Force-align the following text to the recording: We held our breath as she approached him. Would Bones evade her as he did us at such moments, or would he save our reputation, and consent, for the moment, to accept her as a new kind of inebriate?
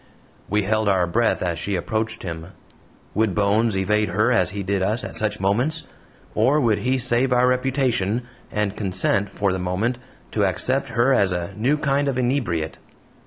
We 0.49 0.63
held 0.63 0.89
our 0.89 1.05
breath 1.05 1.43
as 1.43 1.59
she 1.59 1.75
approached 1.75 2.23
him. 2.23 2.53
Would 3.13 3.35
Bones 3.35 3.77
evade 3.77 4.09
her 4.09 4.31
as 4.31 4.49
he 4.49 4.63
did 4.63 4.81
us 4.81 5.03
at 5.03 5.15
such 5.15 5.39
moments, 5.39 5.85
or 6.33 6.59
would 6.59 6.79
he 6.79 6.97
save 6.97 7.31
our 7.31 7.47
reputation, 7.47 8.23
and 8.51 8.75
consent, 8.75 9.29
for 9.29 9.51
the 9.53 9.59
moment, 9.59 9.99
to 10.31 10.43
accept 10.43 10.89
her 10.89 11.13
as 11.13 11.31
a 11.31 11.53
new 11.55 11.77
kind 11.77 12.07
of 12.07 12.17
inebriate? 12.17 12.79